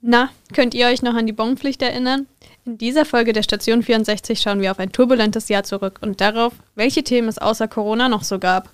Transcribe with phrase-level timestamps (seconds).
[0.00, 2.26] Na, könnt ihr euch noch an die Bonpflicht erinnern?
[2.64, 6.52] In dieser Folge der Station 64 schauen wir auf ein turbulentes Jahr zurück und darauf,
[6.76, 8.70] welche Themen es außer Corona noch so gab.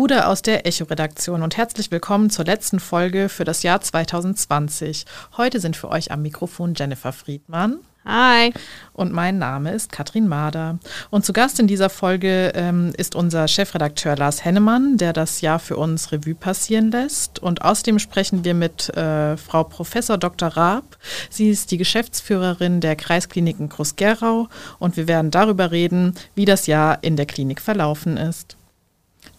[0.00, 5.04] Gude aus der Echo-Redaktion und herzlich willkommen zur letzten Folge für das Jahr 2020.
[5.36, 7.80] Heute sind für euch am Mikrofon Jennifer Friedmann.
[8.06, 8.54] Hi.
[8.94, 10.78] Und mein Name ist Katrin Mader.
[11.10, 15.58] Und zu Gast in dieser Folge ähm, ist unser Chefredakteur Lars Hennemann, der das Jahr
[15.58, 17.38] für uns Revue passieren lässt.
[17.38, 20.48] Und außerdem sprechen wir mit äh, Frau Professor Dr.
[20.48, 20.96] Raab.
[21.28, 27.00] Sie ist die Geschäftsführerin der Kreiskliniken Groß-Gerau und wir werden darüber reden, wie das Jahr
[27.02, 28.56] in der Klinik verlaufen ist.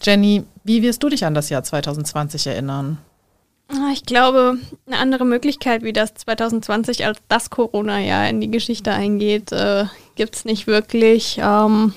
[0.02, 2.98] Jenny, wie wirst du dich an das Jahr 2020 erinnern?
[3.68, 8.92] Ah, ich glaube, eine andere Möglichkeit, wie das 2020 als das Corona-Jahr in die Geschichte
[8.92, 11.38] eingeht, äh, gibt es nicht wirklich.
[11.42, 11.94] Ähm,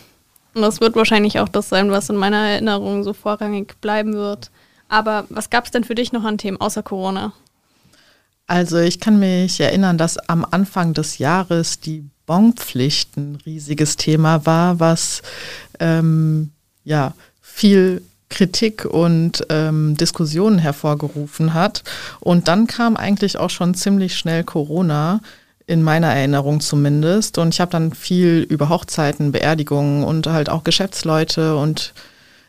[0.53, 4.51] und das wird wahrscheinlich auch das sein, was in meiner Erinnerung so vorrangig bleiben wird.
[4.87, 7.33] Aber was gab es denn für dich noch an Themen außer Corona?
[8.47, 14.45] Also ich kann mich erinnern, dass am Anfang des Jahres die Bonpflicht ein riesiges Thema
[14.45, 15.23] war, was
[15.79, 16.51] ähm,
[16.83, 17.13] ja
[17.55, 21.83] viel Kritik und ähm, Diskussionen hervorgerufen hat.
[22.19, 25.21] Und dann kam eigentlich auch schon ziemlich schnell Corona,
[25.67, 27.37] in meiner Erinnerung zumindest.
[27.37, 31.93] Und ich habe dann viel über Hochzeiten, Beerdigungen und halt auch Geschäftsleute und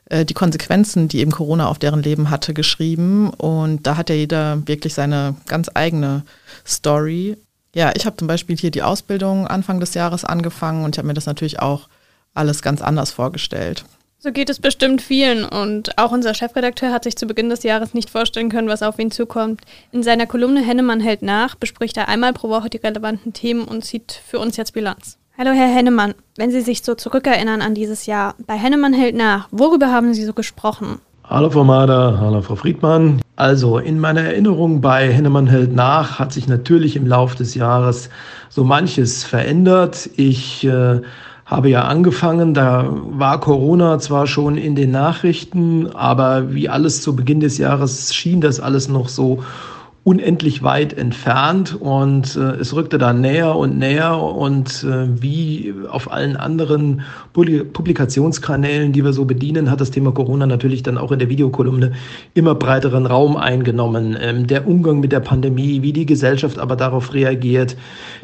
[0.07, 3.31] äh, die Konsequenzen, die eben Corona auf deren Leben hatte, geschrieben.
[3.31, 6.25] Und da hat ja jeder wirklich seine ganz eigene
[6.67, 7.37] Story.
[7.77, 11.07] Ja, ich habe zum Beispiel hier die Ausbildung Anfang des Jahres angefangen und ich habe
[11.07, 11.89] mir das natürlich auch
[12.35, 13.85] alles ganz anders vorgestellt.
[14.27, 17.95] So geht es bestimmt vielen und auch unser Chefredakteur hat sich zu Beginn des Jahres
[17.95, 19.61] nicht vorstellen können, was auf ihn zukommt.
[19.93, 23.85] In seiner Kolumne Hennemann hält nach, bespricht er einmal pro Woche die relevanten Themen und
[23.85, 25.17] zieht für uns jetzt Bilanz.
[25.39, 29.47] Hallo Herr Hennemann, wenn Sie sich so zurückerinnern an dieses Jahr, bei Hennemann hält nach,
[29.53, 30.99] worüber haben Sie so gesprochen?
[31.23, 33.23] Hallo Frau Mader, hallo Frau Friedmann.
[33.37, 38.11] Also in meiner Erinnerung bei Hennemann hält nach hat sich natürlich im Laufe des Jahres
[38.49, 40.11] so manches verändert.
[40.17, 41.01] Ich äh,
[41.47, 47.15] habe ja angefangen, da war Corona zwar schon in den Nachrichten, aber wie alles zu
[47.15, 49.45] Beginn des Jahres schien das alles noch so
[50.07, 56.13] unendlich weit entfernt und äh, es rückte dann näher und näher und äh, wie auf
[56.13, 57.03] allen anderen
[57.33, 61.91] Publikationskanälen, die wir so bedienen, hat das Thema Corona natürlich dann auch in der Videokolumne
[62.35, 64.17] immer breiteren Raum eingenommen.
[64.21, 67.77] Ähm, der Umgang mit der Pandemie, wie die Gesellschaft aber darauf reagiert,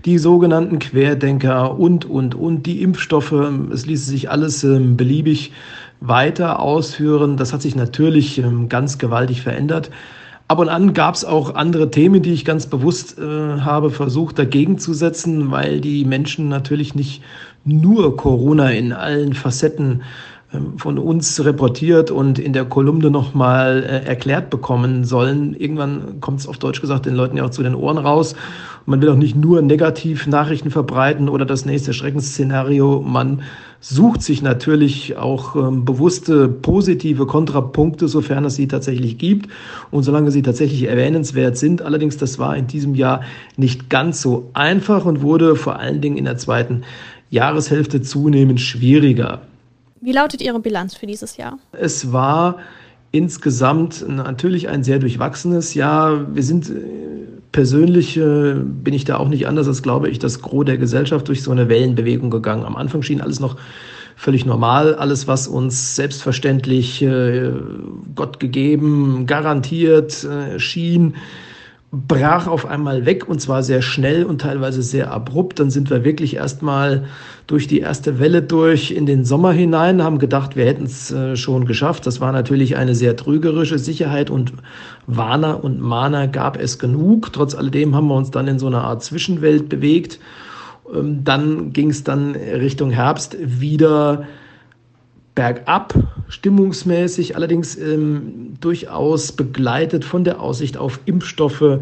[0.04, 3.32] die sogenannten Querdenker und, und, und, die Impfstoffe,
[3.72, 5.50] es ließe sich alles ähm, beliebig
[5.98, 7.36] weiter ausführen.
[7.36, 9.90] Das hat sich natürlich ähm, ganz gewaltig verändert.
[10.52, 14.38] Ab und an gab es auch andere Themen, die ich ganz bewusst äh, habe versucht
[14.38, 17.22] dagegen zu setzen, weil die Menschen natürlich nicht
[17.64, 20.02] nur Corona in allen Facetten
[20.76, 25.54] von uns reportiert und in der Kolumne nochmal äh, erklärt bekommen sollen.
[25.54, 28.34] Irgendwann kommt es auf Deutsch gesagt den Leuten ja auch zu den Ohren raus.
[28.84, 33.00] Man will auch nicht nur negativ Nachrichten verbreiten oder das nächste Schreckensszenario.
[33.00, 33.42] Man
[33.80, 39.50] sucht sich natürlich auch ähm, bewusste positive Kontrapunkte, sofern es sie tatsächlich gibt
[39.90, 41.82] und solange sie tatsächlich erwähnenswert sind.
[41.82, 43.22] Allerdings, das war in diesem Jahr
[43.56, 46.82] nicht ganz so einfach und wurde vor allen Dingen in der zweiten
[47.30, 49.42] Jahreshälfte zunehmend schwieriger.
[50.04, 51.60] Wie lautet Ihre Bilanz für dieses Jahr?
[51.70, 52.58] Es war
[53.12, 56.34] insgesamt natürlich ein sehr durchwachsenes Jahr.
[56.34, 56.74] Wir sind äh,
[57.52, 61.28] persönlich äh, bin ich da auch nicht anders als, glaube ich, das Gros der Gesellschaft
[61.28, 62.64] durch so eine Wellenbewegung gegangen.
[62.64, 63.56] Am Anfang schien alles noch
[64.16, 64.96] völlig normal.
[64.96, 67.52] Alles, was uns selbstverständlich äh,
[68.16, 70.26] Gott gegeben, garantiert
[70.56, 71.14] schien,
[71.94, 75.60] brach auf einmal weg und zwar sehr schnell und teilweise sehr abrupt.
[75.60, 77.04] Dann sind wir wirklich erstmal
[77.46, 81.36] durch die erste Welle durch in den Sommer hinein, haben gedacht, wir hätten es äh,
[81.36, 82.06] schon geschafft.
[82.06, 84.54] Das war natürlich eine sehr trügerische Sicherheit und
[85.06, 87.30] Warner und Mahner gab es genug.
[87.34, 90.18] Trotz alledem haben wir uns dann in so einer Art Zwischenwelt bewegt.
[90.94, 94.26] Ähm, dann ging es dann Richtung Herbst wieder
[95.34, 95.94] bergab,
[96.28, 101.80] stimmungsmäßig, allerdings ähm, durchaus begleitet von der Aussicht auf Impfstoffe,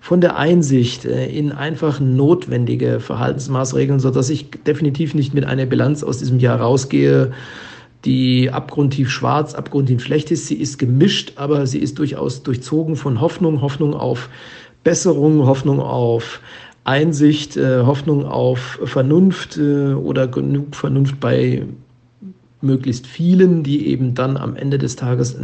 [0.00, 6.02] von der Einsicht äh, in einfach notwendige Verhaltensmaßregeln, sodass ich definitiv nicht mit einer Bilanz
[6.02, 7.32] aus diesem Jahr rausgehe,
[8.04, 10.46] die abgrundtief schwarz, abgrundtief schlecht ist.
[10.46, 14.28] Sie ist gemischt, aber sie ist durchaus durchzogen von Hoffnung, Hoffnung auf
[14.84, 16.40] Besserung, Hoffnung auf
[16.84, 21.64] Einsicht, äh, Hoffnung auf Vernunft äh, oder genug Vernunft bei
[22.60, 25.36] möglichst vielen, die eben dann am Ende des Tages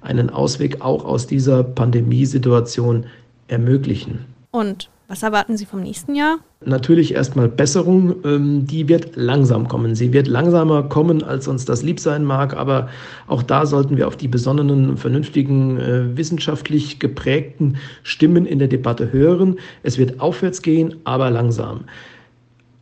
[0.00, 3.06] einen Ausweg auch aus dieser Pandemiesituation
[3.48, 4.24] ermöglichen.
[4.50, 6.38] Und Was erwarten Sie vom nächsten Jahr?
[6.64, 8.24] Natürlich erstmal Besserung.
[8.24, 9.94] Ähm, die wird langsam kommen.
[9.94, 12.56] Sie wird langsamer kommen, als uns das lieb sein mag.
[12.56, 12.88] Aber
[13.26, 19.12] auch da sollten wir auf die besonnenen, vernünftigen, äh, wissenschaftlich geprägten Stimmen in der Debatte
[19.12, 19.56] hören.
[19.82, 21.84] Es wird aufwärts gehen, aber langsam.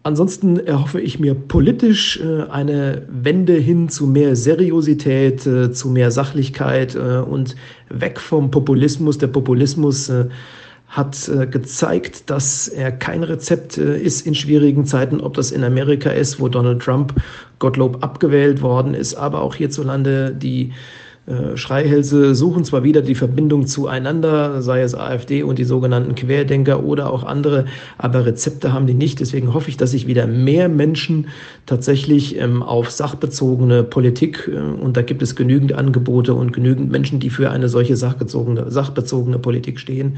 [0.03, 6.11] Ansonsten erhoffe ich mir politisch äh, eine Wende hin zu mehr Seriosität, äh, zu mehr
[6.11, 7.57] Sachlichkeit und
[7.89, 9.19] weg vom Populismus.
[9.19, 10.11] Der Populismus
[10.91, 15.63] hat äh, gezeigt, dass er kein Rezept äh, ist in schwierigen Zeiten, ob das in
[15.63, 17.15] Amerika ist, wo Donald Trump
[17.61, 20.73] Gottlob abgewählt worden ist, aber auch hierzulande die äh,
[21.55, 27.13] Schreihälse suchen zwar wieder die Verbindung zueinander, sei es AfD und die sogenannten Querdenker oder
[27.13, 27.67] auch andere,
[27.99, 29.21] aber Rezepte haben die nicht.
[29.21, 31.29] Deswegen hoffe ich, dass sich wieder mehr Menschen
[31.67, 37.21] tatsächlich ähm, auf sachbezogene Politik, äh, und da gibt es genügend Angebote und genügend Menschen,
[37.21, 40.17] die für eine solche sachbezogene, sachbezogene Politik stehen,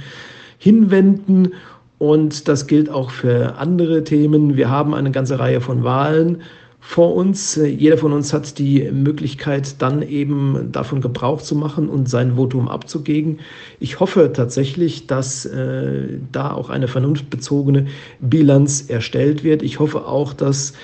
[0.58, 1.52] hinwenden.
[1.98, 4.56] Und das gilt auch für andere Themen.
[4.56, 6.42] Wir haben eine ganze Reihe von Wahlen
[6.84, 7.54] vor uns.
[7.54, 12.68] Jeder von uns hat die Möglichkeit, dann eben davon Gebrauch zu machen und sein Votum
[12.68, 13.38] abzugeben.
[13.78, 17.86] Ich hoffe tatsächlich, dass äh, da auch eine vernunftbezogene
[18.20, 19.62] Bilanz erstellt wird.
[19.62, 20.74] Ich hoffe auch, dass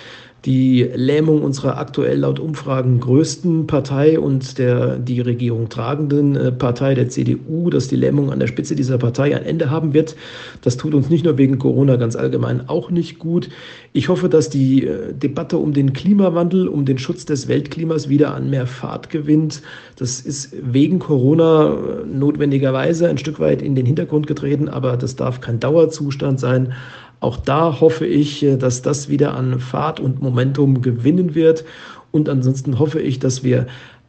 [0.45, 6.95] die Lähmung unserer aktuell laut Umfragen größten Partei und der die Regierung tragenden äh, Partei
[6.95, 10.15] der CDU, dass die Lähmung an der Spitze dieser Partei ein Ende haben wird.
[10.63, 13.49] Das tut uns nicht nur wegen Corona ganz allgemein auch nicht gut.
[13.93, 18.33] Ich hoffe, dass die äh, Debatte um den Klimawandel, um den Schutz des Weltklimas wieder
[18.35, 19.63] an mehr Fahrt gewinnt.
[19.97, 25.17] Das ist wegen Corona äh, notwendigerweise ein Stück weit in den Hintergrund getreten, aber das
[25.17, 26.75] darf kein Dauerzustand sein.
[27.21, 31.65] Auch da hoffe ich, äh, dass das wieder an Fahrt und Momentum gewinnen wird.
[32.11, 33.67] Und ansonsten hoffe ich, dass wir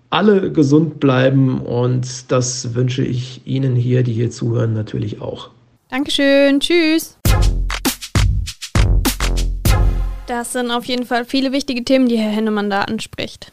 [0.10, 5.50] alle gesund bleiben und das wünsche ich Ihnen hier, die hier zuhören, natürlich auch.
[5.90, 6.60] Dankeschön.
[6.60, 7.18] Tschüss.
[10.28, 13.52] Das sind auf jeden Fall viele wichtige Themen, die Herr Hennemann da anspricht.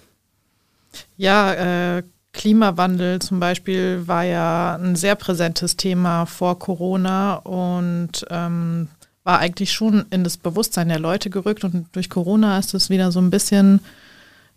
[1.16, 2.02] Ja, äh,
[2.32, 8.88] Klimawandel zum Beispiel war ja ein sehr präsentes Thema vor Corona und ähm,
[9.26, 13.10] war eigentlich schon in das Bewusstsein der Leute gerückt und durch Corona ist es wieder
[13.10, 13.80] so ein bisschen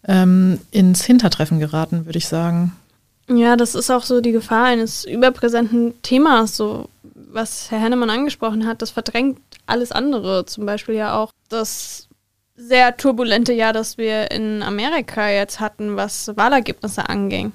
[0.07, 2.73] ähm, ins Hintertreffen geraten, würde ich sagen.
[3.27, 6.87] Ja, das ist auch so die Gefahr eines überpräsenten Themas, so
[7.31, 10.45] was Herr Hennemann angesprochen hat, das verdrängt alles andere.
[10.45, 12.07] Zum Beispiel ja auch das
[12.55, 17.53] sehr turbulente Jahr, das wir in Amerika jetzt hatten, was Wahlergebnisse anging.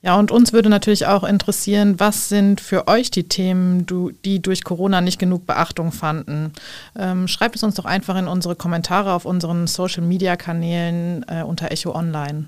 [0.00, 3.84] Ja, und uns würde natürlich auch interessieren, was sind für euch die Themen,
[4.24, 6.52] die durch Corona nicht genug Beachtung fanden?
[6.96, 11.96] Ähm, schreibt es uns doch einfach in unsere Kommentare auf unseren Social-Media-Kanälen äh, unter Echo
[11.96, 12.46] Online.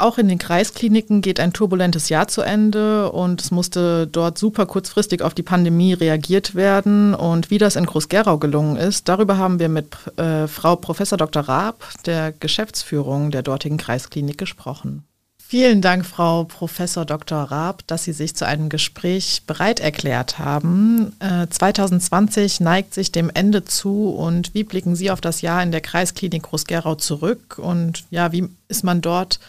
[0.00, 4.64] Auch in den Kreiskliniken geht ein turbulentes Jahr zu Ende und es musste dort super
[4.64, 7.14] kurzfristig auf die Pandemie reagiert werden.
[7.14, 10.98] Und wie das in Groß-Gerau gelungen ist, darüber haben wir mit äh, Frau Prof.
[10.98, 11.42] Dr.
[11.42, 15.07] Raab, der Geschäftsführung der dortigen Kreisklinik, gesprochen.
[15.50, 17.38] Vielen Dank, Frau Professor Dr.
[17.38, 21.16] Raab, dass Sie sich zu einem Gespräch bereit erklärt haben.
[21.20, 25.72] Äh, 2020 neigt sich dem Ende zu und wie blicken Sie auf das Jahr in
[25.72, 29.40] der Kreisklinik Groß-Gerau zurück und ja, wie ist man dort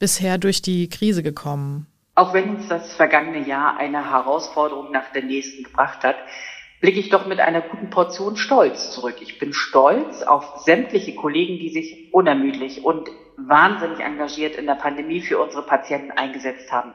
[0.00, 1.86] bisher durch die Krise gekommen?
[2.16, 6.16] Auch wenn uns das vergangene Jahr eine Herausforderung nach der nächsten gebracht hat,
[6.80, 9.18] blicke ich doch mit einer guten Portion Stolz zurück.
[9.20, 15.20] Ich bin stolz auf sämtliche Kollegen, die sich unermüdlich und wahnsinnig engagiert in der Pandemie
[15.20, 16.94] für unsere Patienten eingesetzt haben.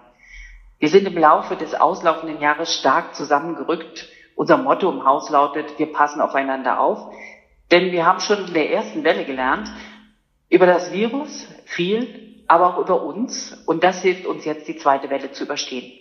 [0.79, 4.07] Wir sind im Laufe des auslaufenden Jahres stark zusammengerückt.
[4.35, 7.13] Unser Motto im Haus lautet, wir passen aufeinander auf.
[7.71, 9.69] Denn wir haben schon in der ersten Welle gelernt,
[10.49, 13.53] über das Virus viel, aber auch über uns.
[13.65, 15.91] Und das hilft uns jetzt, die zweite Welle zu überstehen.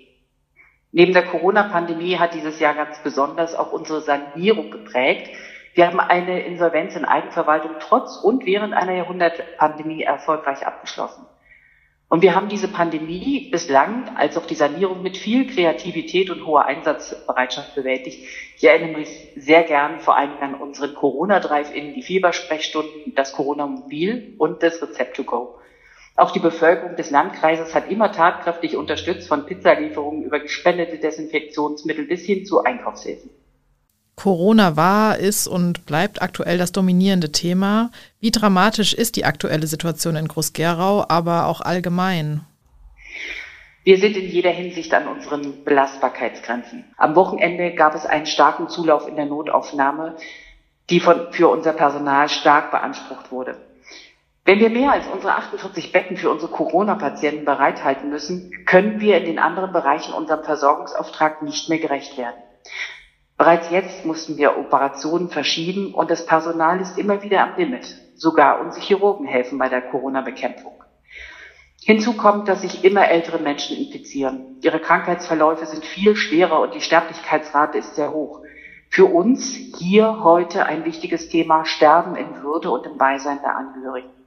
[0.92, 5.30] Neben der Corona-Pandemie hat dieses Jahr ganz besonders auch unsere Sanierung geprägt.
[5.74, 11.26] Wir haben eine Insolvenz in Eigenverwaltung trotz und während einer Jahrhundertpandemie erfolgreich abgeschlossen.
[12.10, 16.64] Und wir haben diese Pandemie bislang als auch die Sanierung mit viel Kreativität und hoher
[16.64, 18.26] Einsatzbereitschaft bewältigt.
[18.56, 24.62] Ich erinnere mich sehr gern vor allem an unseren Corona-Drive-In, die Fiebersprechstunden, das Corona-Mobil und
[24.62, 25.58] das Rezept-to-Go.
[26.16, 32.24] Auch die Bevölkerung des Landkreises hat immer tatkräftig unterstützt, von Pizzalieferungen über gespendete Desinfektionsmittel bis
[32.24, 33.30] hin zu Einkaufshilfen.
[34.18, 37.92] Corona war, ist und bleibt aktuell das dominierende Thema.
[38.18, 42.44] Wie dramatisch ist die aktuelle Situation in Groß-Gerau, aber auch allgemein?
[43.84, 46.84] Wir sind in jeder Hinsicht an unseren Belastbarkeitsgrenzen.
[46.96, 50.16] Am Wochenende gab es einen starken Zulauf in der Notaufnahme,
[50.90, 53.56] die von, für unser Personal stark beansprucht wurde.
[54.44, 59.26] Wenn wir mehr als unsere 48 Betten für unsere Corona-Patienten bereithalten müssen, können wir in
[59.26, 62.42] den anderen Bereichen unserem Versorgungsauftrag nicht mehr gerecht werden.
[63.38, 67.86] Bereits jetzt mussten wir Operationen verschieben und das Personal ist immer wieder am Limit.
[68.16, 70.72] Sogar unsere Chirurgen helfen bei der Corona-Bekämpfung.
[71.80, 74.58] Hinzu kommt, dass sich immer ältere Menschen infizieren.
[74.60, 78.42] Ihre Krankheitsverläufe sind viel schwerer und die Sterblichkeitsrate ist sehr hoch.
[78.90, 84.17] Für uns hier heute ein wichtiges Thema Sterben in Würde und im Beisein der Angehörigen.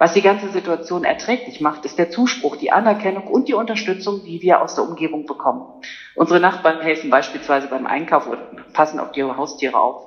[0.00, 4.40] Was die ganze Situation erträglich macht, ist der Zuspruch, die Anerkennung und die Unterstützung, die
[4.42, 5.66] wir aus der Umgebung bekommen.
[6.14, 8.38] Unsere Nachbarn helfen beispielsweise beim Einkauf und
[8.72, 10.06] passen auf ihre Haustiere auf.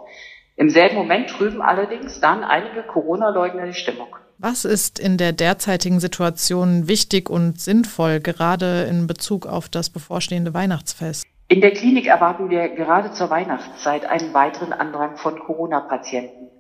[0.56, 4.08] Im selben Moment trüben allerdings dann einige Corona-Leugner die Stimmung.
[4.38, 10.54] Was ist in der derzeitigen Situation wichtig und sinnvoll, gerade in Bezug auf das bevorstehende
[10.54, 11.26] Weihnachtsfest?
[11.50, 16.51] In der Klinik erwarten wir gerade zur Weihnachtszeit einen weiteren Andrang von Corona-Patienten.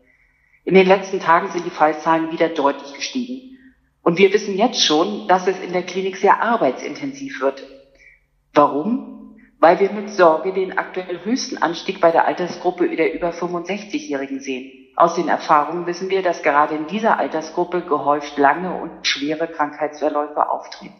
[0.63, 3.58] In den letzten Tagen sind die Fallzahlen wieder deutlich gestiegen.
[4.03, 7.63] Und wir wissen jetzt schon, dass es in der Klinik sehr arbeitsintensiv wird.
[8.53, 9.38] Warum?
[9.60, 14.72] Weil wir mit Sorge den aktuell höchsten Anstieg bei der Altersgruppe der über 65-Jährigen sehen.
[14.96, 20.50] Aus den Erfahrungen wissen wir, dass gerade in dieser Altersgruppe gehäuft lange und schwere Krankheitsverläufe
[20.50, 20.96] auftreten.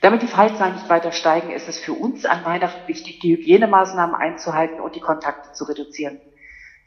[0.00, 4.14] Damit die Fallzahlen nicht weiter steigen, ist es für uns an Weihnachten wichtig, die Hygienemaßnahmen
[4.14, 6.20] einzuhalten und die Kontakte zu reduzieren.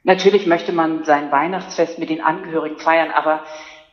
[0.08, 3.44] Natürlich möchte man sein Weihnachtsfest mit den Angehörigen feiern, aber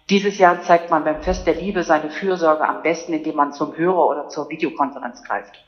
[0.08, 3.76] dieses Jahr zeigt man beim Fest der Liebe seine Fürsorge am besten, indem man zum
[3.76, 5.64] Hörer oder zur Videokonferenz greift.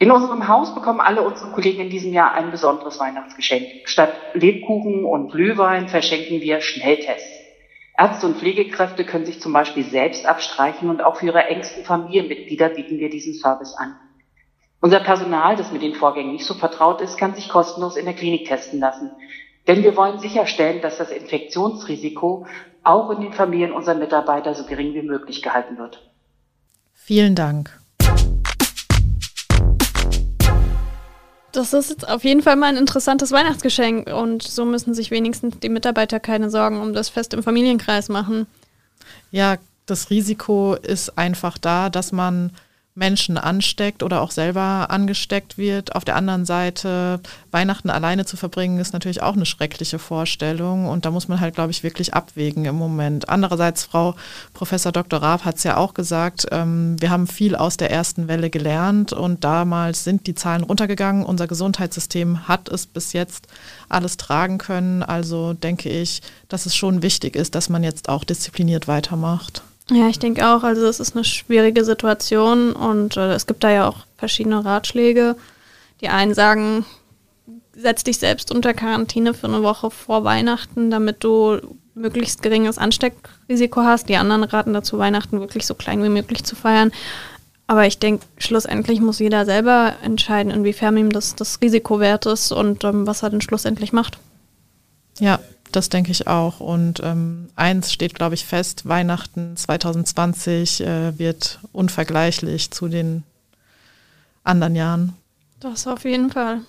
[0.00, 3.88] In unserem Haus bekommen alle unsere Kollegen in diesem Jahr ein besonderes Weihnachtsgeschenk.
[3.88, 7.44] Statt Lebkuchen und Glühwein verschenken wir Schnelltests.
[7.96, 12.70] Ärzte und Pflegekräfte können sich zum Beispiel selbst abstreichen und auch für ihre engsten Familienmitglieder
[12.70, 13.94] bieten wir diesen Service an.
[14.80, 18.14] Unser Personal, das mit den Vorgängen nicht so vertraut ist, kann sich kostenlos in der
[18.14, 19.12] Klinik testen lassen.
[19.66, 22.46] Denn wir wollen sicherstellen, dass das Infektionsrisiko
[22.84, 26.08] auch in den Familien unserer Mitarbeiter so gering wie möglich gehalten wird.
[26.94, 27.76] Vielen Dank.
[31.50, 35.58] Das ist jetzt auf jeden Fall mal ein interessantes Weihnachtsgeschenk und so müssen sich wenigstens
[35.58, 38.46] die Mitarbeiter keine Sorgen um das Fest im Familienkreis machen.
[39.30, 39.56] Ja,
[39.86, 42.52] das Risiko ist einfach da, dass man
[42.96, 45.94] Menschen ansteckt oder auch selber angesteckt wird.
[45.94, 51.04] Auf der anderen Seite, Weihnachten alleine zu verbringen, ist natürlich auch eine schreckliche Vorstellung und
[51.04, 53.28] da muss man halt, glaube ich, wirklich abwägen im Moment.
[53.28, 54.16] Andererseits, Frau
[54.54, 55.22] Professor Dr.
[55.22, 59.12] Raab hat es ja auch gesagt, ähm, wir haben viel aus der ersten Welle gelernt
[59.12, 61.24] und damals sind die Zahlen runtergegangen.
[61.24, 63.46] Unser Gesundheitssystem hat es bis jetzt
[63.90, 65.02] alles tragen können.
[65.02, 69.62] Also denke ich, dass es schon wichtig ist, dass man jetzt auch diszipliniert weitermacht.
[69.90, 73.70] Ja, ich denke auch, also es ist eine schwierige Situation und äh, es gibt da
[73.70, 75.36] ja auch verschiedene Ratschläge.
[76.00, 76.84] Die einen sagen,
[77.74, 81.60] setz dich selbst unter Quarantäne für eine Woche vor Weihnachten, damit du
[81.94, 84.08] möglichst geringes Ansteckrisiko hast.
[84.08, 86.90] Die anderen raten dazu, Weihnachten wirklich so klein wie möglich zu feiern.
[87.68, 92.52] Aber ich denke, schlussendlich muss jeder selber entscheiden, inwiefern ihm das, das Risiko wert ist
[92.52, 94.18] und ähm, was er denn schlussendlich macht.
[95.18, 95.38] Ja,
[95.72, 96.60] das denke ich auch.
[96.60, 103.22] Und ähm, eins steht, glaube ich, fest, Weihnachten 2020 äh, wird unvergleichlich zu den
[104.44, 105.14] anderen Jahren.
[105.60, 106.60] Das auf jeden Fall.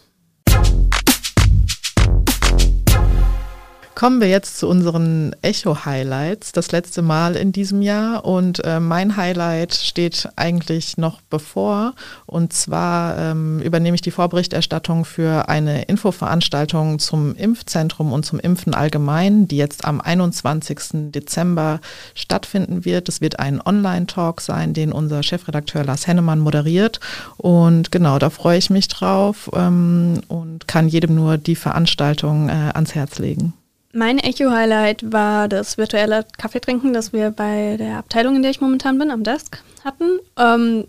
[3.98, 8.26] Kommen wir jetzt zu unseren Echo-Highlights, das letzte Mal in diesem Jahr.
[8.26, 11.96] Und äh, mein Highlight steht eigentlich noch bevor.
[12.28, 18.76] Und zwar ähm, übernehme ich die Vorberichterstattung für eine Infoveranstaltung zum Impfzentrum und zum Impfen
[18.76, 21.12] allgemein, die jetzt am 21.
[21.12, 21.80] Dezember
[22.14, 23.10] stattfinden wird.
[23.10, 27.00] Es wird ein Online-Talk sein, den unser Chefredakteur Lars Hennemann moderiert.
[27.38, 32.74] Und genau, da freue ich mich drauf ähm, und kann jedem nur die Veranstaltung äh,
[32.76, 33.54] ans Herz legen.
[33.98, 39.00] Mein Echo-Highlight war das virtuelle Kaffeetrinken, das wir bei der Abteilung, in der ich momentan
[39.00, 40.20] bin, am Desk hatten.
[40.38, 40.86] Ähm,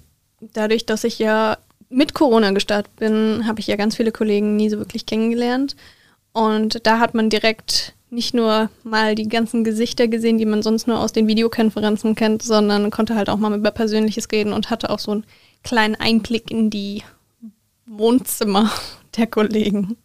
[0.53, 1.57] dadurch, dass ich ja
[1.89, 5.75] mit Corona gestartet bin, habe ich ja ganz viele Kollegen nie so wirklich kennengelernt.
[6.35, 10.87] Und da hat man direkt nicht nur mal die ganzen Gesichter gesehen, die man sonst
[10.87, 14.91] nur aus den Videokonferenzen kennt, sondern konnte halt auch mal über Persönliches reden und hatte
[14.91, 15.25] auch so einen
[15.65, 17.03] kleinen Einblick in die
[17.87, 18.71] Wohnzimmer
[19.17, 19.97] der Kollegen.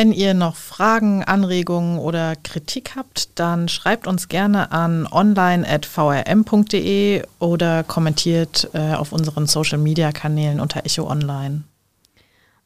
[0.00, 7.84] Wenn ihr noch Fragen, Anregungen oder Kritik habt, dann schreibt uns gerne an online.vrm.de oder
[7.84, 11.64] kommentiert äh, auf unseren Social-Media-Kanälen unter Echo Online.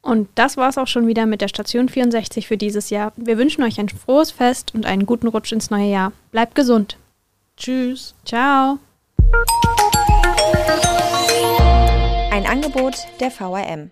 [0.01, 3.11] Und das war es auch schon wieder mit der Station 64 für dieses Jahr.
[3.17, 6.13] Wir wünschen euch ein frohes Fest und einen guten Rutsch ins neue Jahr.
[6.31, 6.95] Bleibt gesund.
[7.57, 8.15] Tschüss.
[8.23, 8.79] Ciao.
[12.31, 13.91] Ein Angebot der VRM.